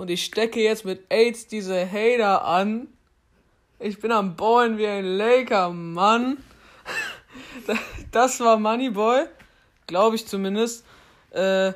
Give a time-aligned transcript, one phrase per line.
[0.00, 2.88] und ich stecke jetzt mit AIDS diese Hater an.
[3.78, 6.38] Ich bin am Ballen wie ein Laker, Mann.
[8.10, 9.26] Das war Moneyboy,
[9.86, 10.84] glaube ich zumindest.
[11.30, 11.74] Äh,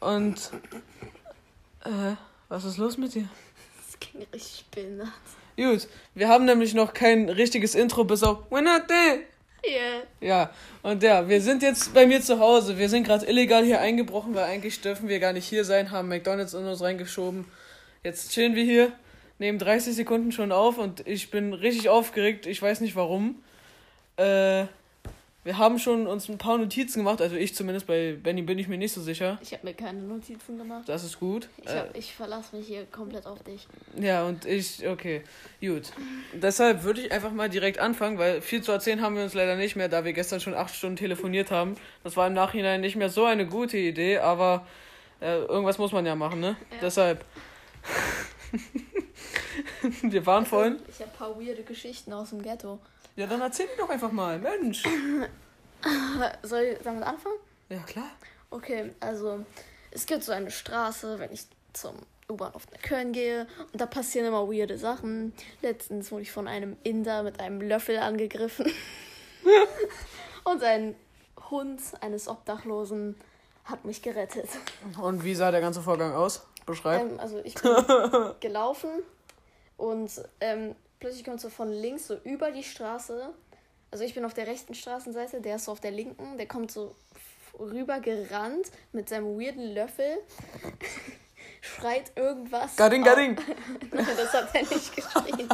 [0.00, 0.50] und
[1.84, 2.16] äh,
[2.48, 3.28] was ist los mit dir?
[3.76, 5.08] Das ging richtig behindert.
[5.56, 9.20] Gut, wir haben nämlich noch kein richtiges Intro bis auf We're not there.
[9.64, 10.02] Yeah.
[10.20, 10.50] Ja,
[10.82, 12.78] und ja, wir sind jetzt bei mir zu Hause.
[12.78, 16.08] Wir sind gerade illegal hier eingebrochen, weil eigentlich dürfen wir gar nicht hier sein, haben
[16.08, 17.44] McDonalds in uns reingeschoben.
[18.02, 18.92] Jetzt chillen wir hier,
[19.38, 22.46] nehmen 30 Sekunden schon auf und ich bin richtig aufgeregt.
[22.46, 23.42] Ich weiß nicht warum.
[24.16, 24.64] Äh,
[25.44, 28.68] wir haben schon uns ein paar Notizen gemacht, also ich zumindest, bei Benny bin ich
[28.68, 29.38] mir nicht so sicher.
[29.42, 30.88] Ich habe mir keine Notizen gemacht.
[30.88, 31.48] Das ist gut.
[31.64, 33.66] Ich, hab, ich verlasse mich hier komplett auf dich.
[33.96, 35.22] Ja, und ich, okay,
[35.60, 35.90] gut.
[36.32, 39.56] Deshalb würde ich einfach mal direkt anfangen, weil viel zu erzählen haben wir uns leider
[39.56, 41.76] nicht mehr, da wir gestern schon acht Stunden telefoniert haben.
[42.04, 44.64] Das war im Nachhinein nicht mehr so eine gute Idee, aber
[45.20, 46.56] äh, irgendwas muss man ja machen, ne?
[46.70, 46.76] Ja.
[46.82, 47.24] Deshalb.
[50.02, 50.78] wir waren vorhin.
[50.88, 52.78] Ich habe ein paar weirde Geschichten aus dem Ghetto.
[53.16, 54.82] Ja, dann erzähl mir doch einfach mal, Mensch.
[56.42, 57.36] Soll ich damit anfangen?
[57.68, 58.10] Ja, klar.
[58.50, 59.44] Okay, also
[59.90, 61.94] es gibt so eine Straße, wenn ich zum
[62.30, 65.32] U-Bahnhof nach Köln gehe und da passieren immer weirde Sachen.
[65.60, 68.70] Letztens wurde ich von einem Inder mit einem Löffel angegriffen
[70.44, 70.94] und ein
[71.50, 73.16] Hund eines Obdachlosen
[73.64, 74.48] hat mich gerettet.
[75.00, 76.46] Und wie sah der ganze Vorgang aus?
[76.66, 77.02] Beschreib.
[77.02, 77.72] Ähm, also ich bin
[78.40, 78.90] gelaufen
[79.76, 83.34] und ähm, plötzlich kommt so von links so über die Straße.
[83.90, 86.38] Also ich bin auf der rechten Straßenseite, der ist so auf der linken.
[86.38, 86.94] Der kommt so
[87.58, 90.18] rüber gerannt mit seinem weirden Löffel.
[91.60, 92.76] schreit irgendwas.
[92.76, 93.02] Gadding.
[93.02, 93.36] Nein,
[94.16, 95.48] das hat er nicht geschrien.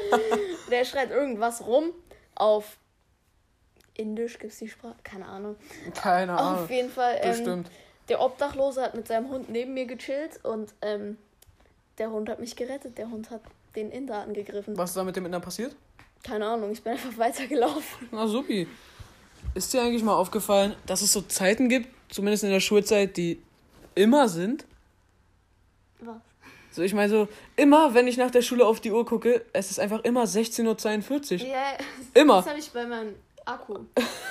[0.70, 1.92] der schreit irgendwas rum
[2.36, 2.76] auf
[3.96, 5.56] Indisch gibt's die Sprache, keine Ahnung.
[5.94, 6.64] Keine Ahnung.
[6.64, 7.18] Auf jeden Fall.
[7.20, 7.70] Ähm, Bestimmt.
[8.08, 11.18] der Obdachlose hat mit seinem Hund neben mir gechillt und ähm,
[11.98, 12.96] der Hund hat mich gerettet.
[12.98, 13.42] Der Hund hat
[13.76, 14.76] den Inder angegriffen.
[14.76, 15.74] Was ist da mit dem Inder passiert?
[16.22, 18.08] Keine Ahnung, ich bin einfach weitergelaufen.
[18.10, 18.66] Na supi.
[19.54, 23.40] Ist dir eigentlich mal aufgefallen, dass es so Zeiten gibt, zumindest in der Schulzeit, die
[23.94, 24.64] immer sind?
[26.00, 26.16] Was?
[26.72, 29.70] So, ich meine so, immer, wenn ich nach der Schule auf die Uhr gucke, es
[29.70, 31.46] ist einfach immer 16.42 Uhr.
[31.46, 31.62] Ja,
[32.14, 32.36] Immer.
[32.38, 33.78] das habe ich bei meinem Akku.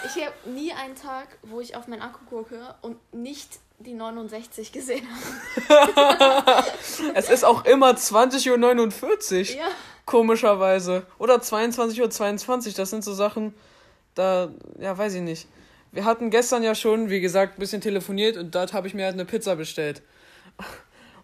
[0.06, 4.72] Ich habe nie einen Tag, wo ich auf meinen Akku gucke und nicht die 69
[4.72, 5.08] gesehen
[5.68, 6.64] habe.
[7.16, 9.58] Es ist auch immer 20.49 Uhr.
[9.58, 9.66] Ja.
[10.06, 11.06] Komischerweise.
[11.20, 12.74] Oder 22.22 Uhr.
[12.76, 13.54] Das sind so Sachen,
[14.16, 14.50] da,
[14.80, 15.48] ja, weiß ich nicht.
[15.92, 19.06] Wir hatten gestern ja schon, wie gesagt, ein bisschen telefoniert und dort habe ich mir
[19.06, 20.02] halt eine Pizza bestellt.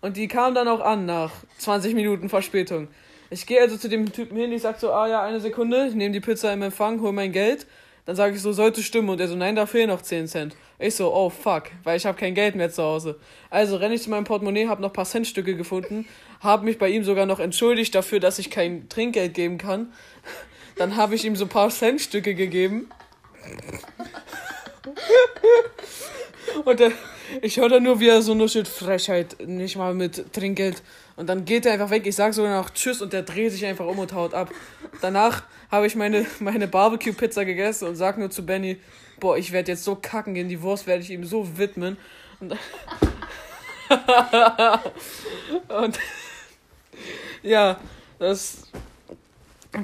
[0.02, 2.88] Und die kam dann auch an nach 20 Minuten Verspätung.
[3.32, 5.96] Ich gehe also zu dem Typen hin, ich sag so, ah ja, eine Sekunde, ich
[5.96, 7.68] nehme die Pizza im Empfang, hol mein Geld.
[8.06, 9.10] Dann sage ich so, sollte stimmen.
[9.10, 10.56] Und er so, nein, da fehlen noch 10 Cent.
[10.82, 13.20] Ich so, oh fuck, weil ich habe kein Geld mehr zu Hause.
[13.50, 16.08] Also renne ich zu meinem Portemonnaie, habe noch ein paar Centstücke gefunden,
[16.40, 19.92] habe mich bei ihm sogar noch entschuldigt dafür, dass ich kein Trinkgeld geben kann.
[20.78, 22.90] Dann habe ich ihm so ein paar Centstücke gegeben.
[26.64, 26.94] Und er,
[27.42, 30.82] ich höre dann nur, wie er so nuschelt, Frechheit, nicht mal mit Trinkgeld.
[31.18, 32.08] Und dann geht er einfach weg.
[32.08, 34.50] Ich sage sogar noch Tschüss und der dreht sich einfach um und haut ab.
[35.02, 38.78] Danach habe ich meine, meine Barbecue-Pizza gegessen und sag nur zu Benny,
[39.20, 41.98] boah, ich werde jetzt so kacken gehen, die Wurst werde ich ihm so widmen.
[42.40, 42.52] Und,
[45.70, 46.00] und
[47.44, 47.80] ja,
[48.18, 48.64] das,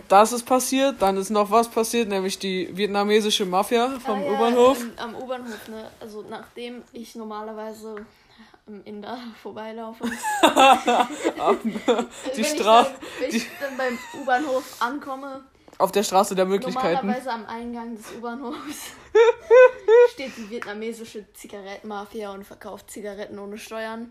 [0.07, 1.01] das ist passiert.
[1.01, 4.79] Dann ist noch was passiert, nämlich die vietnamesische Mafia vom Ah ja, U-Bahnhof.
[4.79, 5.89] ähm, am U-Bahnhof, ne?
[5.99, 7.95] Also nachdem ich normalerweise
[8.67, 10.05] am Inder vorbeilaufe.
[12.35, 15.43] die Straße, wenn ich dann beim U-Bahnhof ankomme,
[15.77, 17.07] auf der Straße der Möglichkeiten.
[17.07, 18.91] normalerweise am Eingang des U-Bahnhofs
[20.13, 24.09] steht die vietnamesische Zigarettenmafia und verkauft Zigaretten ohne Steuern.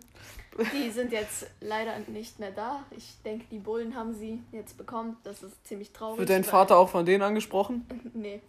[0.72, 2.84] Die sind jetzt leider nicht mehr da.
[2.96, 5.16] Ich denke, die Bullen haben sie jetzt bekommen.
[5.24, 6.18] Das ist ziemlich traurig.
[6.18, 7.86] Wird dein Vater auch von denen angesprochen?
[8.14, 8.40] Nee,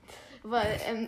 [0.44, 1.08] weil ähm,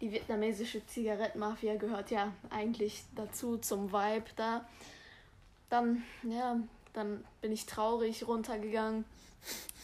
[0.00, 4.66] die vietnamesische Zigarettenmafia gehört ja eigentlich dazu, zum Vibe da.
[5.70, 6.58] Dann, ja,
[6.92, 9.04] dann bin ich traurig runtergegangen.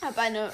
[0.01, 0.53] Habe eine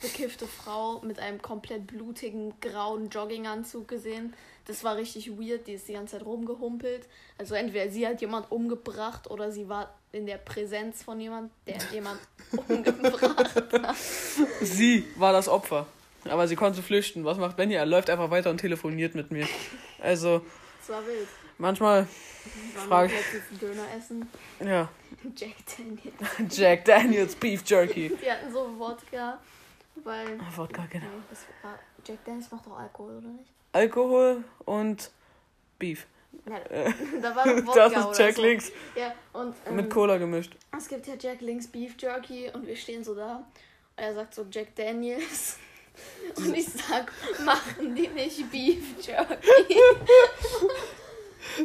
[0.00, 4.34] bekiffte Frau mit einem komplett blutigen grauen Jogginganzug gesehen.
[4.66, 7.06] Das war richtig weird, die ist die ganze Zeit rumgehumpelt.
[7.38, 11.78] Also entweder sie hat jemand umgebracht oder sie war in der Präsenz von jemand, der
[11.92, 12.18] jemand
[12.68, 13.96] umgebracht hat.
[14.60, 15.86] Sie war das Opfer.
[16.28, 17.24] Aber sie konnte flüchten.
[17.24, 17.74] Was macht Benny?
[17.74, 19.48] Er läuft einfach weiter und telefoniert mit mir.
[20.00, 20.42] Also,
[20.80, 21.28] Das war wild.
[21.62, 22.06] Manchmal,
[22.88, 24.28] Frage- einen Döner essen.
[24.60, 24.88] ja.
[25.36, 26.14] Jack Daniels.
[26.58, 28.12] Jack Daniels Beef Jerky.
[28.20, 29.38] Wir hatten so Wodka,
[30.04, 30.38] weil.
[30.56, 31.06] Wodka, genau.
[31.62, 33.50] War, Jack Daniels macht doch Alkohol, oder nicht?
[33.72, 35.10] Alkohol und
[35.78, 36.06] Beef.
[36.44, 38.42] da war Wodka Das ist Jack so.
[38.42, 40.54] Links Ja, und ähm, mit Cola gemischt.
[40.76, 43.36] es gibt ja Jack Links Beef Jerky und wir stehen so da.
[43.36, 43.44] Und
[43.96, 45.58] er sagt so Jack Daniels.
[46.36, 47.12] Und ich sag,
[47.44, 49.76] machen die nicht Beef Jerky?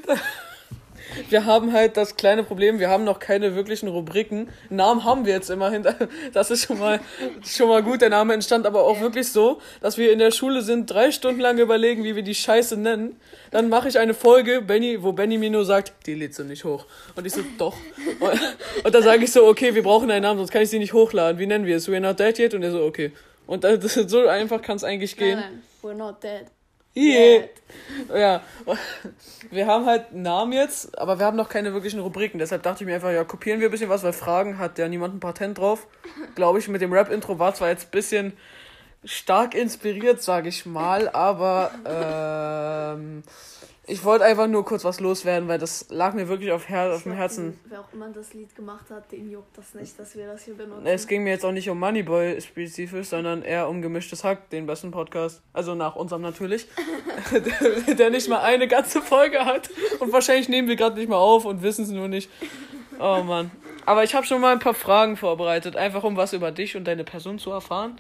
[1.29, 4.50] Wir haben halt das kleine Problem, wir haben noch keine wirklichen Rubriken.
[4.69, 5.85] Namen haben wir jetzt immerhin.
[6.33, 7.00] Das ist schon mal,
[7.45, 8.01] schon mal gut.
[8.01, 11.39] Der Name entstand aber auch wirklich so, dass wir in der Schule sind, drei Stunden
[11.39, 13.19] lang überlegen, wie wir die Scheiße nennen.
[13.51, 16.63] Dann mache ich eine Folge, Benny, wo Benny mir nur sagt, die lädst du nicht
[16.65, 16.85] hoch.
[17.15, 17.75] Und ich so, doch.
[18.19, 18.39] Und,
[18.83, 20.94] und dann sage ich so, okay, wir brauchen einen Namen, sonst kann ich sie nicht
[20.94, 21.39] hochladen.
[21.39, 21.88] Wie nennen wir es?
[21.89, 22.53] We're not dead yet?
[22.53, 23.12] Und er so, okay.
[23.45, 25.39] Und das, so einfach kann es eigentlich Nein, gehen.
[25.39, 26.45] nein, we're not dead.
[26.97, 27.51] Yet.
[28.13, 28.41] Ja,
[29.49, 32.39] wir haben halt einen Namen jetzt, aber wir haben noch keine wirklichen Rubriken.
[32.39, 34.88] Deshalb dachte ich mir einfach, ja, kopieren wir ein bisschen was, weil Fragen hat ja
[34.88, 35.88] niemand ein Patent drauf.
[36.35, 38.33] Glaube ich, mit dem Rap-Intro war zwar jetzt ein bisschen
[39.03, 41.71] stark inspiriert, sage ich mal, aber
[42.95, 43.23] ähm,
[43.89, 47.04] ich wollte einfach nur kurz was loswerden, weil das lag mir wirklich auf, Her auf
[47.04, 47.57] dem Herzen.
[47.69, 50.56] Wer auch immer das Lied gemacht hat, den juckt das nicht, dass wir das hier
[50.56, 50.86] benutzen.
[50.86, 54.66] Es ging mir jetzt auch nicht um Moneyboy spezifisch, sondern eher um gemischtes Hack, den
[54.66, 55.42] besten Podcast.
[55.54, 56.68] Also nach unserem natürlich.
[57.31, 59.69] der, der nicht mal eine ganze Folge hat.
[60.00, 62.30] Und wahrscheinlich nehmen wir gerade nicht mal auf und wissen es nur nicht.
[63.00, 63.51] Oh Mann.
[63.86, 66.83] Aber ich habe schon mal ein paar Fragen vorbereitet, einfach um was über dich und
[66.83, 67.98] deine Person zu erfahren.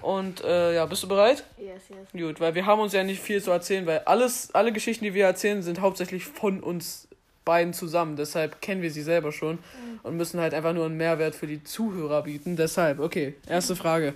[0.00, 1.44] Und äh, ja, bist du bereit?
[1.56, 2.08] Yes, yes.
[2.12, 5.14] Gut, weil wir haben uns ja nicht viel zu erzählen, weil alles, alle Geschichten, die
[5.14, 7.08] wir erzählen, sind hauptsächlich von uns
[7.44, 8.16] beiden zusammen.
[8.16, 9.58] Deshalb kennen wir sie selber schon
[10.02, 12.56] und müssen halt einfach nur einen Mehrwert für die Zuhörer bieten.
[12.56, 14.14] Deshalb, okay, erste Frage.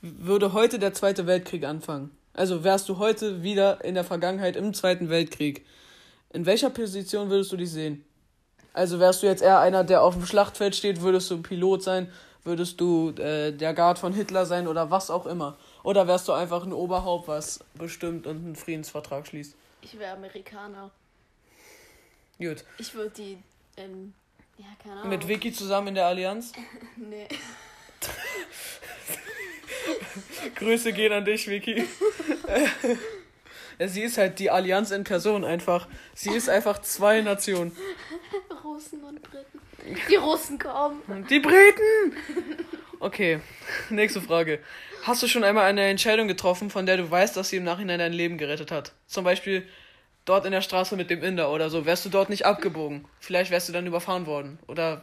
[0.00, 2.10] Würde heute der Zweite Weltkrieg anfangen?
[2.34, 5.64] Also wärst du heute wieder in der Vergangenheit im Zweiten Weltkrieg?
[6.32, 8.04] In welcher Position würdest du dich sehen?
[8.74, 12.08] Also wärst du jetzt eher einer, der auf dem Schlachtfeld steht, würdest du Pilot sein,
[12.44, 15.56] würdest du äh, der Guard von Hitler sein oder was auch immer?
[15.82, 19.54] Oder wärst du einfach ein Oberhaupt, was bestimmt und einen Friedensvertrag schließt?
[19.82, 20.90] Ich wäre Amerikaner.
[22.38, 22.64] Gut.
[22.78, 23.38] Ich würde die,
[23.76, 24.14] ähm,
[24.56, 25.08] ja, keine Ahnung.
[25.08, 26.52] Mit Vicky zusammen in der Allianz?
[26.96, 27.28] Nee.
[30.54, 31.84] Grüße gehen an dich, Vicky.
[33.86, 35.88] Sie ist halt die Allianz in Person einfach.
[36.14, 37.76] Sie ist einfach zwei Nationen.
[38.64, 39.60] Russen und Briten.
[40.10, 41.02] Die Russen kommen.
[41.28, 42.16] Die Briten!
[43.00, 43.40] Okay,
[43.90, 44.60] nächste Frage.
[45.04, 47.98] Hast du schon einmal eine Entscheidung getroffen, von der du weißt, dass sie im Nachhinein
[48.00, 48.92] dein Leben gerettet hat?
[49.06, 49.66] Zum Beispiel
[50.24, 51.86] dort in der Straße mit dem Inder oder so.
[51.86, 53.06] Wärst du dort nicht abgebogen?
[53.20, 54.58] Vielleicht wärst du dann überfahren worden.
[54.66, 55.02] Oder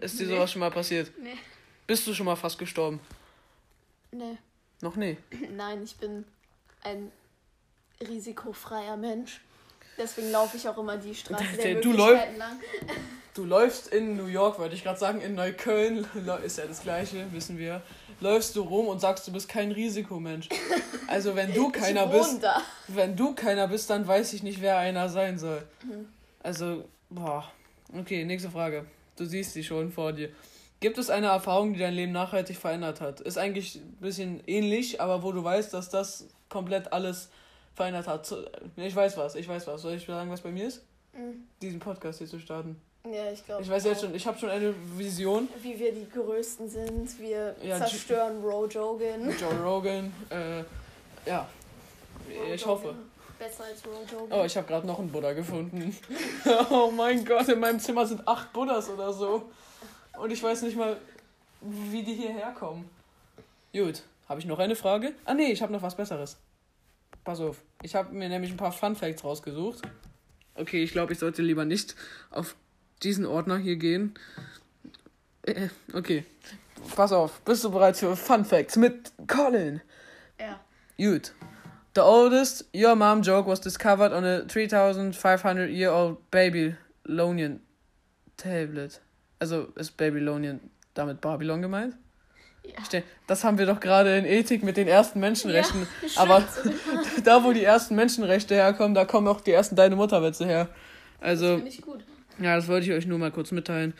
[0.00, 0.34] ist dir Nee.
[0.34, 1.12] sowas schon mal passiert?
[1.22, 1.36] Nee.
[1.86, 2.98] Bist du schon mal fast gestorben?
[4.10, 4.38] Nee.
[4.80, 5.18] Noch nie.
[5.54, 6.24] Nein, ich bin
[6.82, 7.12] ein
[8.08, 9.40] risikofreier Mensch.
[9.98, 12.60] Deswegen laufe ich auch immer die Straße der Du Möglichkeiten lang.
[13.36, 16.06] Du läufst in New York, wollte ich gerade sagen, in Neukölln,
[16.44, 17.82] ist ja das gleiche, wissen wir.
[18.20, 20.48] Läufst du rum und sagst, du bist kein Risikomensch.
[21.06, 22.62] Also wenn du keiner bist, da.
[22.88, 25.62] wenn du keiner bist, dann weiß ich nicht, wer einer sein soll.
[26.42, 27.44] Also, boah.
[27.94, 28.86] Okay, nächste Frage.
[29.16, 30.30] Du siehst sie schon vor dir.
[30.80, 33.20] Gibt es eine Erfahrung, die dein Leben nachhaltig verändert hat?
[33.20, 37.28] Ist eigentlich ein bisschen ähnlich, aber wo du weißt, dass das komplett alles
[37.74, 38.24] verändert hat.
[38.24, 38.46] Zu-
[38.76, 39.82] Ich weiß was, ich weiß was.
[39.82, 40.82] Soll ich sagen, was bei mir ist?
[41.12, 41.44] Mhm.
[41.60, 42.80] Diesen Podcast hier zu starten.
[43.12, 43.62] Ja, ich glaube.
[43.62, 45.48] Ich weiß jetzt schon, ich habe schon eine Vision.
[45.62, 47.18] Wie wir die Größten sind.
[47.20, 49.30] Wir Ja, zerstören Rojogan.
[49.38, 50.64] Joe Rogan, äh,
[51.28, 51.48] ja.
[52.52, 52.94] Ich hoffe.
[53.38, 54.40] Besser als Rojogan.
[54.40, 55.96] Oh, ich habe gerade noch einen Buddha gefunden.
[56.70, 59.50] oh mein Gott, in meinem Zimmer sind acht Buddhas oder so.
[60.18, 60.96] Und ich weiß nicht mal,
[61.60, 62.88] wie die hierher kommen.
[63.72, 65.12] Gut, habe ich noch eine Frage?
[65.24, 66.38] Ah nee, ich habe noch was Besseres.
[67.24, 69.82] Pass auf, ich habe mir nämlich ein paar Fun Facts rausgesucht.
[70.54, 71.94] Okay, ich glaube, ich sollte lieber nicht
[72.30, 72.56] auf
[73.06, 74.14] diesen Ordner hier gehen.
[75.42, 76.24] Äh, okay,
[76.96, 79.80] pass auf, bist du bereit für Fun Facts mit Colin?
[80.38, 80.60] Ja.
[80.98, 81.32] Gut.
[81.94, 87.60] The oldest your mom joke was discovered on a 3500 year old Babylonian
[88.36, 89.00] tablet.
[89.38, 90.60] Also ist Babylonian
[90.94, 91.94] damit Babylon gemeint?
[92.64, 93.00] Ja.
[93.28, 95.86] Das haben wir doch gerade in Ethik mit den ersten Menschenrechten.
[96.02, 96.42] Ja, Aber
[97.24, 100.68] da, wo die ersten Menschenrechte herkommen, da kommen auch die ersten Deine Mutterwitze her.
[101.20, 102.04] Also, Finde ich gut.
[102.38, 103.94] Ja, das wollte ich euch nur mal kurz mitteilen.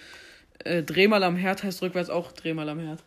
[0.65, 3.03] Äh, Dreh mal am Herd heißt rückwärts auch Dreh mal am Herd.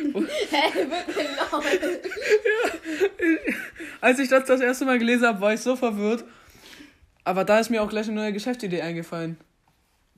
[0.00, 1.64] Hä, wird mir laut.
[4.00, 6.24] Als ich das das erste Mal gelesen habe, war ich so verwirrt.
[7.24, 9.36] Aber da ist mir auch gleich eine neue Geschäftsidee eingefallen.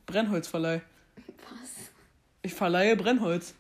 [0.07, 0.83] Brennholzverleih.
[1.39, 1.91] Was?
[2.43, 3.55] Ich verleihe Brennholz.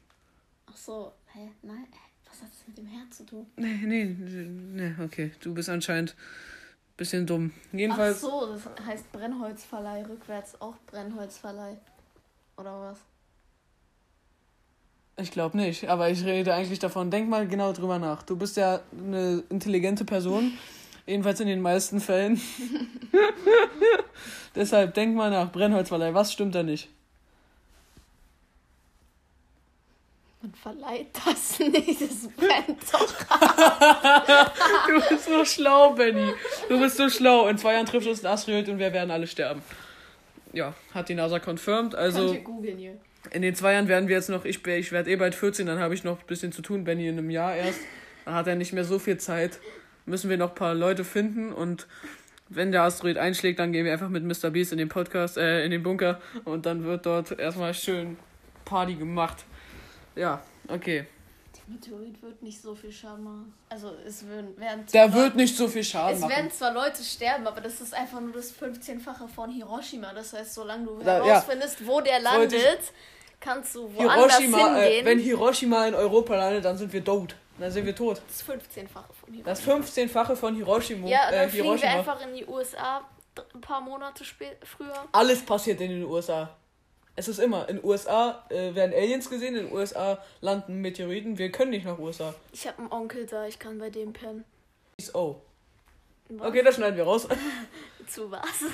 [0.66, 1.12] Ach so.
[1.32, 1.48] Hä?
[1.62, 1.86] Nein.
[2.28, 3.46] Was hat das mit dem Herz zu tun?
[3.56, 5.32] Nee, nee, nee, okay.
[5.40, 6.16] Du bist anscheinend ein
[7.00, 7.50] bisschen dumm.
[7.54, 11.78] Ach Jedenfalls, so, das heißt Brennholzverleih rückwärts auch Brennholzverleih.
[12.58, 12.98] Oder was?
[15.16, 17.10] Ich glaube nicht, aber ich rede eigentlich davon.
[17.10, 18.22] Denk mal genau drüber nach.
[18.22, 20.52] Du bist ja eine intelligente Person,
[21.06, 22.38] jedenfalls in den meisten Fällen.
[24.54, 25.50] Deshalb denk mal nach.
[25.50, 26.90] Brennholzverleih, was stimmt da nicht?
[30.42, 33.14] Man verleiht das nicht, das brennt doch.
[34.86, 36.32] du bist so schlau, Benny.
[36.68, 37.46] Du bist so schlau.
[37.48, 39.60] In zwei Jahren trifft uns ein Asteroid und wir werden alle sterben.
[40.54, 41.94] Ja, hat die NASA confirmed.
[41.94, 42.34] Also.
[43.32, 45.78] In den zwei Jahren werden wir jetzt noch, ich, ich werde eh bald 14, dann
[45.78, 47.80] habe ich noch ein bisschen zu tun, Benny in einem Jahr erst.
[48.24, 49.60] Dann hat er nicht mehr so viel Zeit.
[50.06, 51.86] Müssen wir noch ein paar Leute finden und
[52.48, 54.50] wenn der Asteroid einschlägt, dann gehen wir einfach mit Mr.
[54.50, 58.16] Beast in den Podcast, äh, in den Bunker und dann wird dort erstmal schön
[58.64, 59.44] Party gemacht.
[60.20, 61.06] Ja, okay.
[61.56, 63.54] Der Meteorit wird nicht so viel Schaden machen.
[63.68, 66.30] Also es werden, werden Der zwar- wird nicht so viel Schaden Es machen.
[66.32, 70.12] werden zwar Leute sterben, aber das ist einfach nur das 15-fache von Hiroshima.
[70.12, 71.24] Das heißt, solange du Da- ja.
[71.24, 72.80] herausfindest, wo der ich- landet,
[73.40, 75.06] kannst du woanders Hiroshima, äh, hingehen.
[75.06, 77.34] wenn Hiroshima in Europa landet, dann sind wir tot.
[77.58, 78.20] Dann sind wir tot.
[78.26, 79.44] das 15-fache von Hiroshima.
[79.44, 81.06] Das 15-fache von Hiroshima.
[81.08, 83.02] ja, dann äh, fliegen wir einfach in die USA
[83.54, 84.92] ein paar Monate früher.
[85.12, 86.50] Alles passiert in den USA.
[87.16, 91.38] Es ist immer, in den USA äh, werden Aliens gesehen, in den USA landen Meteoriten.
[91.38, 92.34] Wir können nicht nach USA.
[92.52, 94.44] Ich habe einen Onkel da, ich kann bei dem pennen.
[95.14, 95.36] Oh.
[96.28, 96.48] Was?
[96.48, 97.26] Okay, das schneiden wir raus.
[98.06, 98.64] Zu was?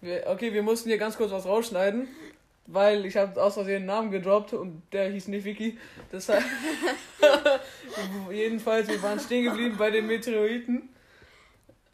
[0.00, 2.08] Wir, okay, wir mussten hier ganz kurz was rausschneiden,
[2.66, 5.78] weil ich habe aus Versehen einen Namen gedroppt und der hieß nicht Vicky.
[6.10, 6.42] Deshalb.
[8.32, 10.88] Jedenfalls, wir waren stehen geblieben bei den Meteoriten,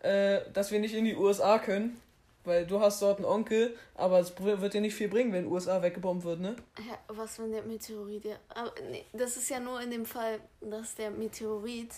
[0.03, 2.01] äh, dass wir nicht in die USA können,
[2.49, 5.81] weil du hast dort einen Onkel, aber es wird dir nicht viel bringen, wenn USA
[5.83, 6.57] weggebombt wird, ne?
[6.79, 8.25] Ja, was, wenn der Meteorit.
[8.25, 11.91] Ja, aber nee, das ist ja nur in dem Fall, dass der Meteorit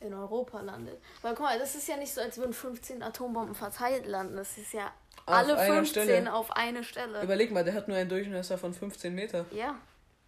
[0.00, 0.98] in Europa landet.
[1.20, 4.36] Weil guck mal, das ist ja nicht so, als würden 15 Atombomben verteilt landen.
[4.36, 4.86] Das ist ja
[5.26, 6.32] Auf alle einer 15 Stelle.
[6.32, 7.22] auf eine Stelle.
[7.22, 9.44] Überleg mal, der hat nur einen Durchmesser von 15 Meter.
[9.54, 9.76] ja.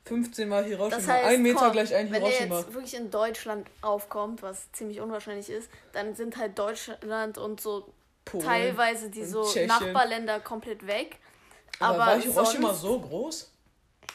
[0.06, 0.96] 15 mal Hiroshima.
[0.99, 2.58] Das heißt, ein Meter komm, gleich ein wenn der Hiroshima.
[2.58, 7.88] jetzt wirklich in Deutschland aufkommt, was ziemlich unwahrscheinlich ist, dann sind halt Deutschland und so
[8.25, 9.69] Polen teilweise die so Tschechien.
[9.69, 11.19] Nachbarländer komplett weg.
[11.81, 13.50] Aber, Aber, war Hiroshima sonst, so groß?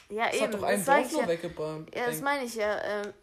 [0.10, 0.44] Ja, Das eben.
[0.46, 1.28] hat doch ein das sag Dorf ich nur ja.
[1.28, 1.96] weggebombt.
[1.96, 2.82] ja, das meine ich ja.
[2.84, 3.14] Ähm,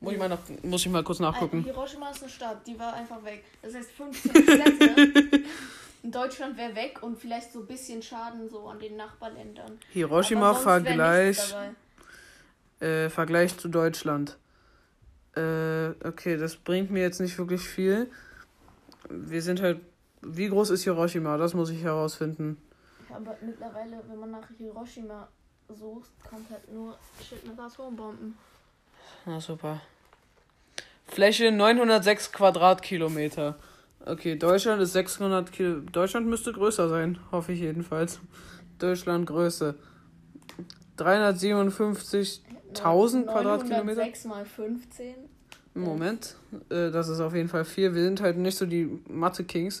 [0.00, 1.62] muss, ich mal nach, muss ich mal kurz nachgucken.
[1.64, 3.44] Hiroshima ist eine Stadt, die war einfach weg.
[3.62, 5.42] Das heißt 15 Städte
[6.02, 9.78] in Deutschland wäre weg und vielleicht so ein bisschen Schaden so an den Nachbarländern.
[9.90, 11.54] Hiroshima Vergleich,
[12.80, 14.36] äh, Vergleich zu Deutschland.
[15.36, 18.10] Äh, okay, das bringt mir jetzt nicht wirklich viel.
[19.08, 19.80] Wir sind halt.
[20.22, 21.36] Wie groß ist Hiroshima?
[21.36, 22.56] Das muss ich herausfinden.
[23.10, 25.26] Ja, aber mittlerweile, wenn man nach Hiroshima
[25.68, 28.36] sucht, kommt halt nur Shit mit Atombomben.
[29.26, 29.80] Na super.
[31.06, 33.56] Fläche 906 Quadratkilometer.
[34.04, 35.78] Okay, Deutschland ist 600 Kilo.
[35.80, 38.18] Deutschland müsste größer sein, hoffe ich jedenfalls.
[38.78, 39.76] Deutschland Größe.
[40.98, 44.02] 357.000 Quadratkilometer.
[44.02, 45.14] 6 mal 15.
[45.74, 46.36] Moment,
[46.68, 47.94] äh, das ist auf jeden Fall viel.
[47.94, 49.80] Wir sind halt nicht so die Mathe-Kings.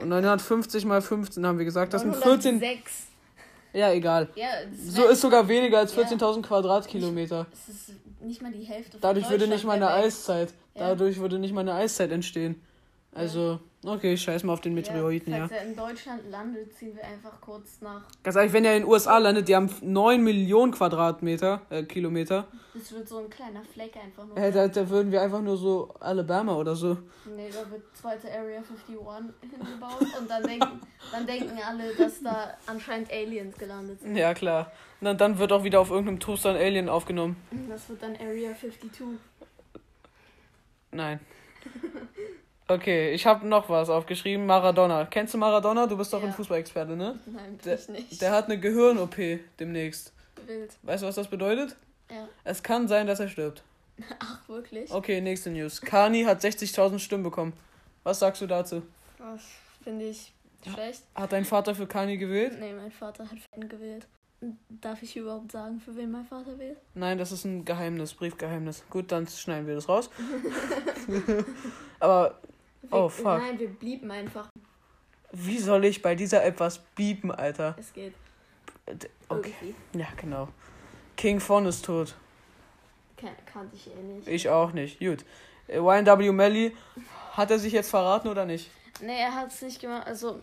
[0.00, 1.92] Und 950 mal 15 haben wir gesagt.
[1.94, 2.56] Das sind 14.
[2.60, 3.06] 906.
[3.72, 4.28] Ja, egal.
[4.36, 6.02] Ja, das So ist sogar weniger als Ja.
[6.02, 7.46] 14.000 Quadratkilometer.
[7.52, 7.90] Es ist
[8.20, 10.06] nicht mal die Hälfte von Dadurch würde nicht mal Deutschland eine wär weg.
[10.12, 10.48] Eiszeit.
[10.74, 10.88] Ja.
[10.88, 12.60] Dadurch würde nicht mal eine Eiszeit entstehen.
[13.14, 15.40] Also, okay, scheiß mal auf den Meteoriten, ja.
[15.40, 18.04] Falls er in Deutschland landet, ziehen wir einfach kurz nach.
[18.22, 22.46] Ganz ehrlich, wenn er in den USA landet, die haben 9 Millionen Quadratmeter, äh, Kilometer.
[22.72, 24.36] Das wird so ein kleiner Fleck einfach nur.
[24.38, 26.96] Äh, da, da würden wir einfach nur so Alabama oder so.
[27.36, 28.96] Nee, da wird zweite Area 51
[29.42, 30.80] hingebaut und dann denken,
[31.12, 34.16] dann denken alle, dass da anscheinend Aliens gelandet sind.
[34.16, 34.72] Ja, klar.
[35.00, 37.36] Und dann, dann wird auch wieder auf irgendeinem Toaster ein Alien aufgenommen.
[37.68, 39.18] Das wird dann Area 52.
[40.92, 41.20] Nein.
[42.74, 44.46] Okay, ich habe noch was aufgeschrieben.
[44.46, 45.04] Maradona.
[45.06, 45.86] Kennst du Maradona?
[45.86, 46.28] Du bist doch Ja.
[46.28, 47.18] ein Fußballexperte, ne?
[47.26, 48.20] Nein, bin Der- ich nicht.
[48.22, 50.12] Der hat eine Gehirn-OP demnächst.
[50.46, 50.72] Wild.
[50.82, 51.76] Weißt du, was das bedeutet?
[52.10, 52.28] Ja.
[52.44, 53.62] Es kann sein, dass er stirbt.
[54.18, 54.90] Ach, wirklich?
[54.90, 55.80] Okay, nächste News.
[55.80, 57.52] Kani hat 60.000 Stimmen bekommen.
[58.04, 58.82] Was sagst du dazu?
[59.18, 59.42] Das
[59.84, 60.32] finde ich
[60.72, 61.02] schlecht.
[61.14, 62.58] Hat dein Vater für Kani gewählt?
[62.58, 64.06] Nee, mein Vater hat Fan gewählt.
[64.68, 66.76] Darf ich überhaupt sagen, für wen mein Vater wählt?
[66.94, 68.82] Nein, das ist ein Geheimnis, Briefgeheimnis.
[68.90, 70.10] Gut, dann schneiden wir das raus.
[72.00, 72.40] Aber
[72.92, 73.24] Oh, Wir- fuck.
[73.42, 74.48] Nein, wir blieben einfach.
[75.32, 77.74] wie soll ich bei dieser App was biepen, Alter?
[77.78, 78.14] Es geht.
[79.28, 79.52] Okay.
[79.60, 79.74] Irgendwie.
[79.98, 80.48] Ja, genau.
[81.16, 82.14] King Von ist tot.
[83.16, 84.28] Kan kannte ich eh nicht.
[84.28, 84.98] Ich auch nicht.
[84.98, 85.24] Gut.
[85.68, 86.76] Äh, YNW Melly,
[87.32, 88.70] hat er sich jetzt verraten oder nicht?
[89.00, 90.06] Nee, er hat es nicht gemacht.
[90.06, 90.40] Also,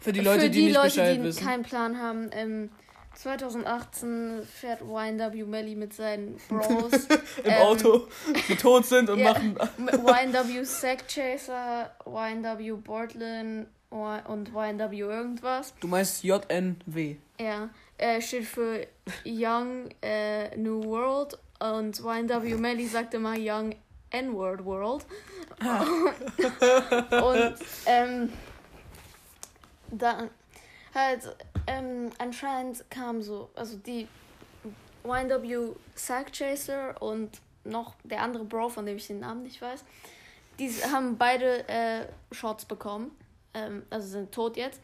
[0.00, 1.44] Für die Leute, für die, die nicht Leute, Bescheid die wissen.
[1.44, 2.70] keinen Plan haben, ähm,
[3.14, 6.92] 2018 fährt YNW Melly mit seinen Bros
[7.44, 8.08] im ähm, Auto,
[8.48, 9.56] die tot sind und ja, machen.
[9.78, 15.74] YNW Sack Chaser, YNW Portland und YNW irgendwas.
[15.80, 17.16] Du meinst JNW?
[17.38, 18.86] Ja, äh, steht für
[19.24, 23.74] Young äh, New World und YNW Melly sagt immer Young
[24.10, 25.06] N-Word World.
[25.60, 25.84] Ah.
[27.22, 27.54] und
[27.86, 28.32] ähm,
[29.90, 30.30] dann
[30.94, 34.08] halt ähm, anscheinend kam so, also die
[35.04, 39.84] YNW Sack Chaser und noch der andere Bro, von dem ich den Namen nicht weiß,
[40.58, 43.10] die haben beide äh, Shots bekommen,
[43.54, 44.80] ähm, also sind tot jetzt.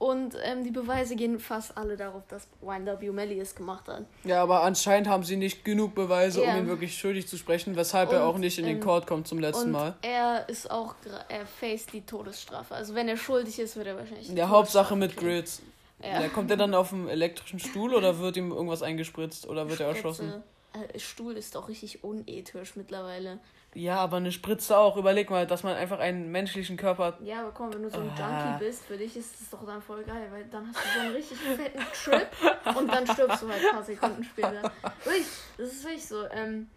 [0.00, 4.06] Und ähm, die Beweise gehen fast alle darauf, dass YNW Melly es gemacht hat.
[4.24, 6.54] Ja, aber anscheinend haben sie nicht genug Beweise, ja.
[6.54, 9.06] um ihn wirklich schuldig zu sprechen, weshalb und, er auch nicht in den ähm, Court
[9.06, 9.94] kommt zum letzten und Mal.
[10.00, 10.94] Er ist auch,
[11.28, 12.74] er faced die Todesstrafe.
[12.74, 14.30] Also wenn er schuldig ist, wird er wahrscheinlich.
[14.30, 15.60] Ja, Hauptsache mit Grids.
[16.02, 16.22] Ja.
[16.22, 16.28] ja.
[16.28, 19.84] Kommt er dann auf dem elektrischen Stuhl oder wird ihm irgendwas eingespritzt oder wird Spritze.
[19.84, 20.42] er erschossen?
[20.72, 23.38] Äh, Stuhl ist doch richtig unethisch mittlerweile.
[23.74, 24.96] Ja, aber eine Spritze auch.
[24.96, 27.20] Überleg mal, dass man einfach einen menschlichen Körper hat.
[27.20, 28.50] Ja, aber komm, wenn du so ein ah.
[28.50, 31.00] Junkie bist, für dich ist das doch dann voll geil, weil dann hast du so
[31.00, 34.62] einen richtig fetten Trip und dann stirbst du halt ein paar Sekunden später.
[35.04, 36.28] Wirklich, das ist wirklich so.
[36.32, 36.68] Ähm,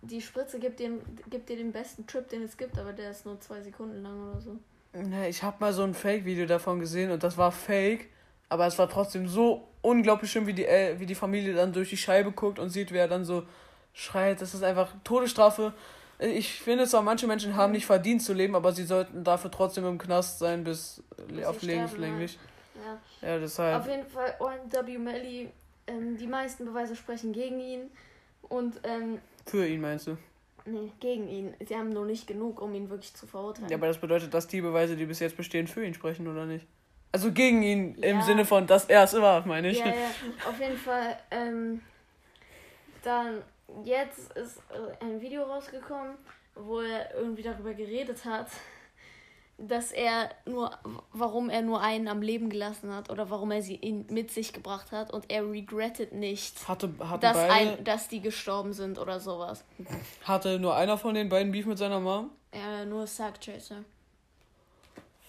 [0.00, 0.92] die Spritze gibt dir,
[1.28, 4.30] gibt dir den besten Trip, den es gibt, aber der ist nur zwei Sekunden lang
[4.30, 4.56] oder so.
[4.94, 8.08] Ne, ich habe mal so ein Fake-Video davon gesehen und das war fake,
[8.48, 11.96] aber es war trotzdem so unglaublich schön, wie die, wie die Familie dann durch die
[11.96, 13.42] Scheibe guckt und sieht, wer dann so
[13.92, 14.40] schreit.
[14.40, 15.74] Das ist einfach Todesstrafe
[16.18, 19.86] ich finde zwar, manche Menschen haben nicht verdient zu leben, aber sie sollten dafür trotzdem
[19.86, 22.38] im Knast sein, bis, bis auf lebenslänglich.
[23.22, 23.28] Ja.
[23.28, 23.80] ja, deshalb.
[23.80, 24.98] Auf jeden Fall, O.W.
[24.98, 25.50] Melly,
[25.86, 27.90] ähm, die meisten Beweise sprechen gegen ihn.
[28.42, 30.16] Und, ähm, Für ihn meinst du?
[30.64, 31.54] Nee, gegen ihn.
[31.66, 33.70] Sie haben nur nicht genug, um ihn wirklich zu verurteilen.
[33.70, 36.46] Ja, aber das bedeutet, dass die Beweise, die bis jetzt bestehen, für ihn sprechen, oder
[36.46, 36.66] nicht?
[37.10, 38.10] Also gegen ihn ja.
[38.10, 39.78] im Sinne von, dass er es war, meine ich.
[39.78, 39.92] Ja, ja,
[40.46, 41.16] auf jeden Fall.
[41.30, 41.80] Ähm,
[43.02, 43.42] dann
[43.84, 46.16] jetzt ist äh, ein Video rausgekommen,
[46.54, 48.48] wo er irgendwie darüber geredet hat,
[49.58, 50.70] dass er nur,
[51.12, 54.52] warum er nur einen am Leben gelassen hat oder warum er sie in, mit sich
[54.52, 56.88] gebracht hat und er regrettet nicht, hatte,
[57.20, 59.64] dass, ein, dass die gestorben sind oder sowas.
[60.24, 62.30] Hatte nur einer von den beiden Beef mit seiner Mom?
[62.54, 63.84] Ja, nur Sack Chaser.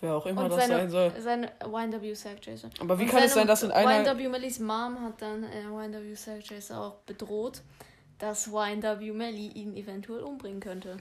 [0.02, 1.12] Wer auch immer und das seine, sein soll.
[1.20, 2.70] Seine YNW Sack Chaser.
[2.80, 4.12] Aber wie und kann es sein, dass in einer.
[4.12, 7.64] YNW Mellys Mom hat dann äh, YNW Sack Chaser auch bedroht
[8.20, 10.98] dass YNW Melly ihn eventuell umbringen könnte.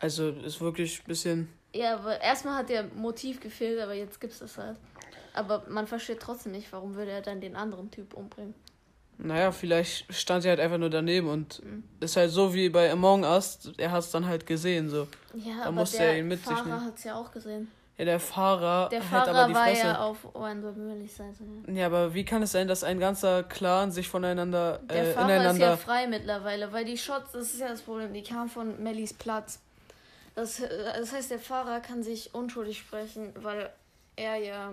[0.00, 1.48] Also ist wirklich ein bisschen.
[1.74, 4.76] Ja, aber erstmal hat der Motiv gefehlt, aber jetzt gibt's das halt.
[5.34, 8.54] Aber man versteht trotzdem nicht, warum würde er dann den anderen Typ umbringen.
[9.18, 11.84] Naja, vielleicht stand sie halt einfach nur daneben und mhm.
[12.00, 15.06] ist halt so wie bei Among Us, er hat es dann halt gesehen, so.
[15.34, 17.70] Ja, da aber musste der er ihn mit Fahrer hat es ja auch gesehen.
[17.98, 18.88] Ja, der Fahrer.
[18.88, 19.86] Der Fahrer aber die war Fresse.
[19.86, 21.44] ja auf Ohrendorf-Müllichs Seite.
[21.68, 21.86] Ja.
[21.86, 25.52] aber wie kann es sein, dass ein ganzer Clan sich voneinander äh, Der Fahrer ineinander...
[25.52, 28.82] ist ja frei mittlerweile, weil die Shots, das ist ja das Problem, die kamen von
[28.82, 29.60] Mellies Platz.
[30.34, 33.70] Das, das heißt, der Fahrer kann sich unschuldig sprechen, weil
[34.16, 34.72] er ja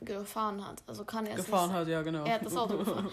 [0.00, 0.82] gefahren hat.
[0.86, 1.78] Also kann er Gefahren nicht.
[1.80, 2.24] hat, ja, genau.
[2.24, 3.10] Er hat das Auto gefahren.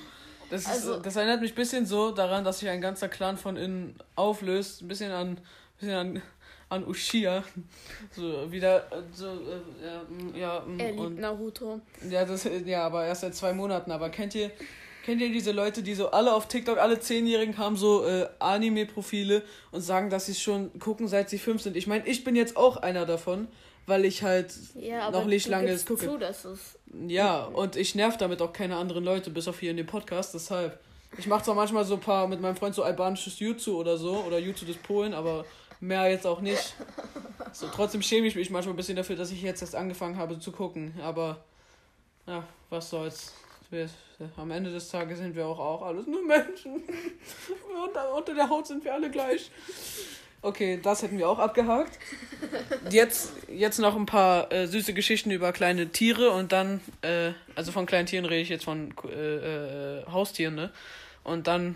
[0.50, 3.38] Das, ist, also, das erinnert mich ein bisschen so daran, dass sich ein ganzer Clan
[3.38, 4.82] von innen auflöst.
[4.82, 5.38] Ein bisschen an, ein
[5.80, 6.22] bisschen an
[6.70, 7.44] an Ushia.
[8.16, 10.64] So, wieder, so, äh, ja, mm, ja.
[10.66, 11.82] Mm, er liebt und, Naruto.
[12.10, 13.92] Ja, das, ja, aber erst seit zwei Monaten.
[13.92, 14.52] Aber kennt ihr,
[15.04, 19.44] kennt ihr diese Leute, die so alle auf TikTok, alle Zehnjährigen haben so äh, Anime-Profile
[19.72, 21.76] und sagen, dass sie schon gucken, seit sie fünf sind?
[21.76, 23.48] Ich meine, ich bin jetzt auch einer davon,
[23.88, 26.06] weil ich halt ja, noch nicht lange es gucke.
[26.06, 26.78] Zu, dass es
[27.08, 30.34] ja, und ich nerv damit auch keine anderen Leute, bis auf hier in dem Podcast,
[30.34, 30.80] deshalb.
[31.18, 34.24] Ich mache zwar manchmal so ein paar mit meinem Freund so albanisches YouTube oder so,
[34.28, 35.46] oder YouTube des Polen, aber
[35.80, 36.76] mehr jetzt auch nicht.
[37.52, 40.40] So, trotzdem schäme ich mich manchmal ein bisschen dafür, dass ich jetzt erst angefangen habe
[40.40, 40.94] zu gucken.
[41.02, 41.44] Aber
[42.28, 43.34] ja, was soll's.
[43.72, 43.88] Wir,
[44.36, 46.84] am Ende des Tages sind wir auch, auch alles nur Menschen.
[47.86, 49.52] unter, unter der Haut sind wir alle gleich.
[50.42, 52.00] Okay, das hätten wir auch abgehakt.
[52.90, 57.72] Jetzt, jetzt noch ein paar äh, süße Geschichten über kleine Tiere und dann, äh, also
[57.72, 60.72] von kleinen Tieren rede ich jetzt von äh, äh Haustieren, ne?
[61.24, 61.76] Und dann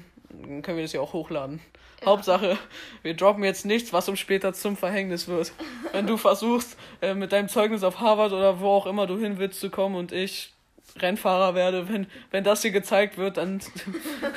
[0.62, 1.60] können wir das ja auch hochladen.
[2.06, 2.58] Hauptsache,
[3.02, 5.54] wir droppen jetzt nichts, was uns später zum Verhängnis wird.
[5.92, 9.38] Wenn du versuchst, äh, mit deinem Zeugnis auf Harvard oder wo auch immer du hin
[9.38, 10.54] willst zu kommen und ich
[10.98, 13.62] Rennfahrer werde, wenn, wenn das hier gezeigt wird, dann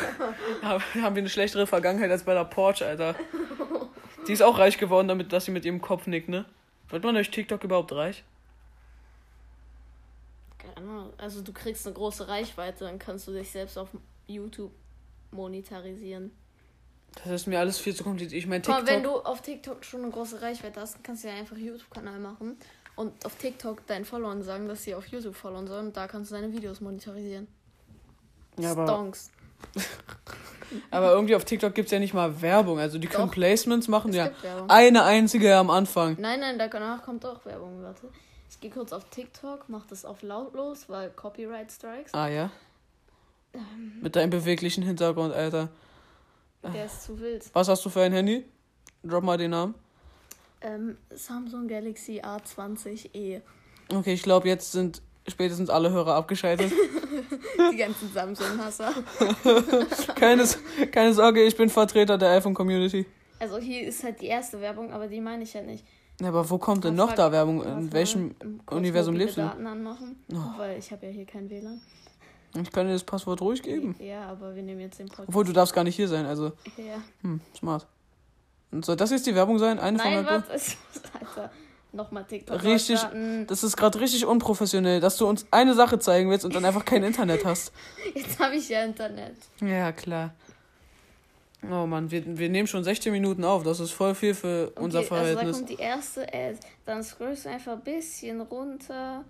[0.62, 3.14] haben wir eine schlechtere Vergangenheit als bei der Porsche, Alter.
[4.26, 6.44] Die ist auch reich geworden, damit, dass sie mit ihrem Kopf nickt, ne?
[6.88, 8.24] Wird man durch TikTok überhaupt reich?
[10.58, 11.12] Keine Ahnung.
[11.18, 13.88] Also du kriegst eine große Reichweite, dann kannst du dich selbst auf
[14.26, 14.72] YouTube
[15.36, 16.32] monetarisieren.
[17.24, 18.38] Das ist mir alles viel zu kompliziert.
[18.38, 18.82] Ich meine, TikTok.
[18.82, 22.18] Aber wenn du auf TikTok schon eine große Reichweite hast, kannst du ja einfach YouTube-Kanal
[22.18, 22.58] machen
[22.94, 26.30] und auf TikTok deinen Followern sagen, dass sie auf YouTube followen sollen und da kannst
[26.30, 27.46] du deine Videos monetarisieren.
[28.58, 29.30] Ja, aber, Stonks.
[30.90, 32.78] aber irgendwie auf TikTok gibt es ja nicht mal Werbung.
[32.78, 33.34] Also die können Doch.
[33.34, 34.30] Placements machen, Es ja.
[34.68, 36.16] Eine einzige am Anfang.
[36.18, 37.82] Nein, nein, danach kommt auch Werbung.
[37.82, 38.08] Warte.
[38.50, 42.14] Ich gehe kurz auf TikTok, mach das auf lautlos, weil Copyright Strikes.
[42.14, 42.50] Ah ja.
[43.56, 43.92] Ähm.
[44.02, 45.68] Mit deinem beweglichen Hintergrund, Alter.
[46.62, 47.44] Der ist zu wild.
[47.52, 48.44] Was hast du für ein Handy?
[49.04, 49.74] Drop mal den Namen.
[50.60, 53.40] Ähm, Samsung Galaxy A20e.
[53.94, 56.72] Okay, ich glaube, jetzt sind spätestens alle Hörer abgeschaltet.
[57.72, 58.92] Die ganzen Samsung-Hasser.
[60.14, 60.44] keine,
[60.90, 63.06] keine Sorge, ich bin Vertreter der iPhone-Community.
[63.38, 65.84] Also hier ist halt die erste Werbung, aber die meine ich halt nicht.
[66.20, 67.62] Ja, aber wo kommt denn noch da Werbung?
[67.62, 68.34] In welchem
[68.70, 69.42] Universum lebst du?
[69.42, 70.58] Daten anmachen, Oh.
[70.58, 71.80] weil ich habe ja hier kein WLAN.
[72.54, 73.94] Ich kann dir das Passwort ruhig geben.
[73.98, 75.28] Ja, aber wir nehmen jetzt den Podcast.
[75.28, 77.02] Obwohl, du darfst gar nicht hier sein, also, Ja.
[77.22, 77.86] hm, smart.
[78.72, 79.78] Und soll das jetzt die Werbung sein?
[79.78, 80.42] Eine von Nein, Bull?
[80.48, 80.76] was ist
[81.18, 81.50] Alter,
[81.92, 82.62] nochmal TikTok.
[82.64, 83.46] Richtig, starten.
[83.46, 86.84] das ist gerade richtig unprofessionell, dass du uns eine Sache zeigen willst und dann einfach
[86.84, 87.72] kein Internet hast.
[88.14, 89.36] Jetzt habe ich ja Internet.
[89.60, 90.34] Ja, klar.
[91.70, 93.62] Oh Mann, wir, wir nehmen schon 16 Minuten auf.
[93.64, 95.56] Das ist voll viel für unser Okay, also da Verhältnis.
[95.56, 96.58] kommt die erste Ad.
[96.84, 99.24] Dann scrollst du einfach ein bisschen runter.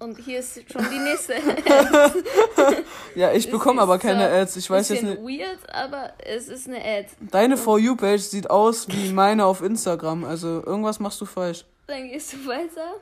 [0.00, 1.62] Und hier ist schon die nächste Ad.
[3.14, 4.56] ja, ich Es bekomme aber keine so Ads.
[4.56, 5.18] Ich weiß jetzt nicht.
[5.18, 7.08] weird, aber es ist eine Ad.
[7.20, 10.24] Deine For You-Page sieht aus wie meine auf Instagram.
[10.24, 11.64] Also irgendwas machst du falsch.
[11.86, 12.94] Dann gehst du weiter.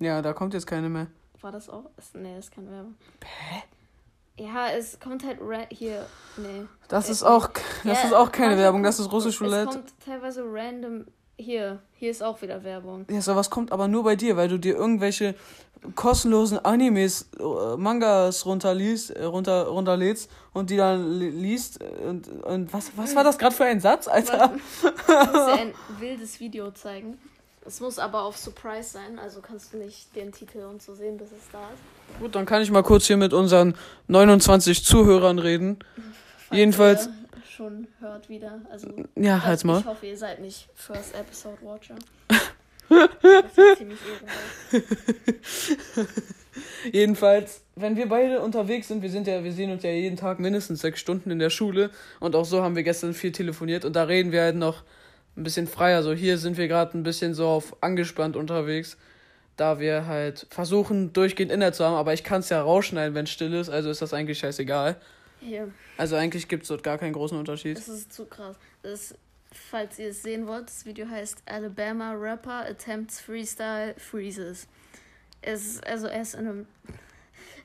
[0.00, 1.06] Ja, da kommt jetzt keine mehr.
[1.40, 1.84] War das auch?
[2.14, 2.96] Nee, das ist keine Werbung.
[3.24, 3.62] Hä?
[4.38, 5.38] Ja, es kommt halt
[5.70, 6.04] hier.
[6.36, 6.66] Nee.
[6.88, 7.48] Das ist auch,
[7.84, 8.82] das ja, ist auch keine Werbung.
[8.82, 9.70] Das ist russisch Es Roulette.
[9.70, 11.06] kommt teilweise random.
[11.38, 13.04] Hier, hier ist auch wieder Werbung.
[13.10, 15.34] Ja, sowas kommt aber nur bei dir, weil du dir irgendwelche
[15.94, 21.78] kostenlosen Animes, äh, Mangas runterliest, äh, runter, runterlädst und die dann li- liest.
[22.06, 24.54] Und, und was, was war das gerade für ein Satz, Alter?
[24.54, 25.02] Ich muss
[25.46, 27.18] dir ein wildes Video zeigen.
[27.66, 31.18] Es muss aber auf Surprise sein, also kannst du nicht den Titel und so sehen,
[31.18, 32.20] bis es da ist.
[32.20, 33.74] Gut, dann kann ich mal kurz hier mit unseren
[34.08, 35.78] 29 Zuhörern reden.
[36.48, 37.08] Falls Jedenfalls-
[37.56, 38.60] schon hört wieder.
[38.70, 39.80] Also, Ja, halt's mal.
[39.80, 41.96] Ich hoffe, ihr seid nicht First Episode Watcher.
[46.92, 50.38] Jedenfalls, wenn wir beide unterwegs sind, wir sind ja, wir sehen uns ja jeden Tag
[50.38, 51.90] mindestens sechs Stunden in der Schule
[52.20, 54.84] und auch so haben wir gestern viel telefoniert und da reden wir halt noch
[55.36, 56.02] ein bisschen freier.
[56.02, 58.96] So hier sind wir gerade ein bisschen so auf angespannt unterwegs,
[59.56, 63.26] da wir halt versuchen durchgehend Inhalt zu haben, aber ich kann es ja rausschneiden, wenn
[63.26, 64.96] still ist, also ist das eigentlich scheißegal.
[65.40, 67.76] Hier, Also eigentlich gibt es dort gar keinen großen Unterschied.
[67.78, 68.56] das ist zu krass.
[68.82, 69.14] Das ist,
[69.52, 74.66] falls ihr es sehen wollt, das Video heißt Alabama Rapper Attempts Freestyle Freezes.
[75.42, 76.66] Es ist, also er ist in einem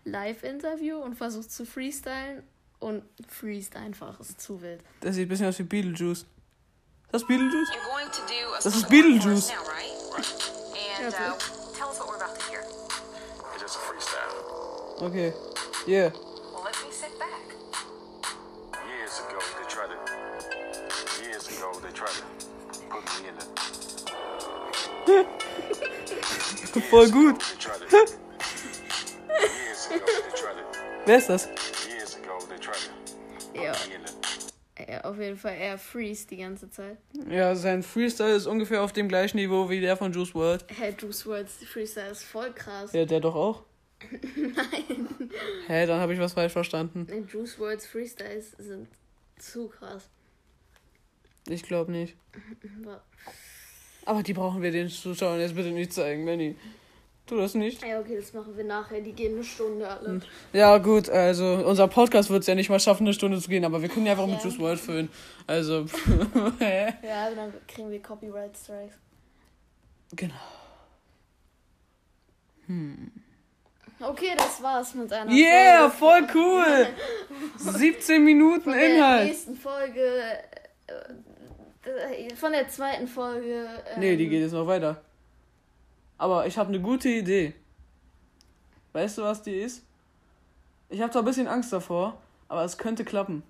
[0.04, 2.44] Live-Interview und versucht zu freestylen
[2.80, 4.20] und freest einfach.
[4.20, 4.82] Ist zu wild.
[5.00, 6.20] Das sieht ein bisschen aus wie Beetlejuice.
[6.20, 6.28] Ist
[7.12, 7.70] das Beetlejuice?
[7.70, 9.50] You're going to do a This is song for us Beetlejuice.
[9.50, 9.92] now, right?
[11.04, 11.38] And Yeah, uh,
[11.76, 12.00] tell us
[27.60, 28.06] tried to.
[31.06, 31.50] Wer ist das?
[33.54, 33.74] Ja,
[34.90, 36.98] ja, auf jeden Fall, er freest die ganze Zeit.
[37.30, 40.66] Ja, sein Freestyle ist ungefähr auf dem gleichen Niveau wie der von Juice WRLD.
[40.76, 42.94] Hey, Juice WRLD's Freestyle ist voll krass.
[42.94, 43.64] Ja, der doch auch.
[44.12, 45.32] Nein.
[45.68, 47.08] Hä, dann habe ich was falsch verstanden.
[47.32, 48.88] Juice WRLD's Freestyles sind
[49.38, 50.10] zu krass.
[51.48, 52.16] Ich glaube nicht.
[54.12, 56.56] Aber- Aber die brauchen wir den Zuschauern jetzt bitte nicht zeigen, Benny.
[57.28, 57.82] Tu das nicht.
[57.86, 59.00] Ja, okay, das machen wir nachher.
[59.00, 60.20] Die gehen eine Stunde alle.
[60.52, 63.64] Ja, gut, also unser Podcast wird es ja nicht mal schaffen, eine Stunde zu gehen,
[63.64, 64.44] aber wir können ja einfach mit Ja.
[64.50, 65.10] Juice WRLD füllen.
[65.48, 65.86] Also?
[66.60, 68.96] Ja, dann kriegen wir Copyright Strikes.
[70.16, 70.34] genau.
[74.00, 76.28] Okay, das war's mit einer Yeah, Folge.
[76.34, 76.88] voll cool.
[77.58, 79.28] 17 Minuten Von der Inhalt.
[79.28, 80.02] nächsten Folge.
[81.84, 83.68] Äh, von der zweiten Folge.
[83.94, 85.02] Ähm, Nee, die geht jetzt noch weiter.
[86.18, 87.54] Aber ich habe eine gute Idee.
[88.94, 89.84] Weißt du, was die ist?
[90.90, 93.44] Ich habe zwar ein bisschen Angst davor, aber es könnte klappen.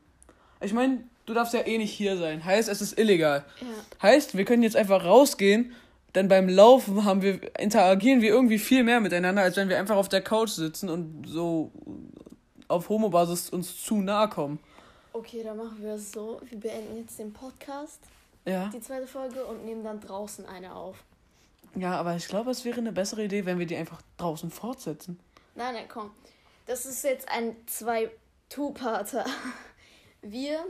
[0.62, 2.46] Ich meine, du darfst ja eh nicht hier sein.
[2.46, 3.44] Heißt, es ist illegal.
[3.60, 3.67] Ja.
[4.10, 5.74] Heißt, wir können jetzt einfach rausgehen,
[6.13, 9.96] denn beim Laufen haben wir, interagieren wir irgendwie viel mehr miteinander, als wenn wir einfach
[9.96, 11.72] auf der Couch sitzen und so
[12.67, 14.60] auf Homo-Basis uns zu nahe kommen.
[15.13, 16.39] Okay, dann machen wir es so.
[16.50, 18.00] Wir beenden jetzt den Podcast,
[18.45, 18.69] Ja.
[18.73, 20.97] die zweite Folge, und nehmen dann draußen eine auf.
[21.75, 25.19] Ja, aber ich glaube, es wäre eine bessere Idee, wenn wir die einfach draußen fortsetzen.
[25.56, 26.12] Nein, nein, komm.
[26.65, 29.25] Das ist jetzt ein zwei-Two-Parter.
[30.21, 30.63] Wir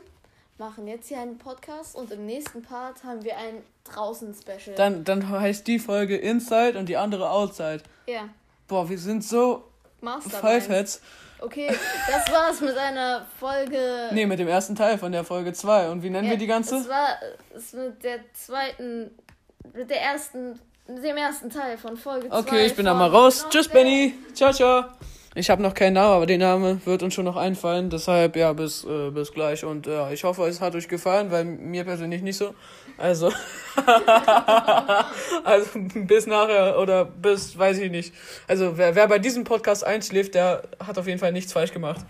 [0.58, 4.76] machen jetzt hier einen Podcast und im nächsten Part haben wir ein Draußen-Special.
[4.78, 7.84] Dann, dann heißt die Folge Inside und die andere Outside.
[8.08, 8.30] Ja,
[8.72, 9.66] Boah, wir sind so
[10.00, 11.02] Mastermind.
[11.42, 11.68] Okay,
[12.08, 14.10] das war's mit einer Folge.
[14.12, 15.90] Nee, mit dem ersten Teil von der Folge 2.
[15.90, 16.76] Und wie nennen wir die ganze?
[16.76, 17.18] Das war
[17.56, 19.10] es mit der zweiten,
[19.74, 22.38] mit der ersten, mit dem ersten Teil von Folge 2.
[22.38, 23.48] Okay, ich bin dann mal raus.
[23.50, 24.14] Tschüss, Benny.
[24.34, 24.86] Ciao, ciao.
[25.34, 27.90] Ich habe noch keinen Namen, aber der Name wird uns schon noch einfallen.
[27.90, 29.64] Deshalb, ja, bis, äh, bis gleich.
[29.64, 32.54] Und ja, ich hoffe, es hat euch gefallen, weil mir persönlich nicht so.
[32.98, 33.32] Also,
[35.46, 38.14] also bis nachher oder bis, weiß ich nicht.
[38.46, 42.06] Also, wer, wer bei diesem Podcast einschläft, der hat auf jeden Fall nichts falsch gemacht.